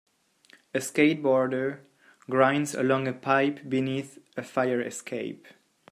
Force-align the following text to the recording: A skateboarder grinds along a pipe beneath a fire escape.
A 0.73 0.79
skateboarder 0.79 1.81
grinds 2.27 2.73
along 2.73 3.07
a 3.07 3.13
pipe 3.13 3.59
beneath 3.69 4.17
a 4.35 4.41
fire 4.41 4.81
escape. 4.81 5.47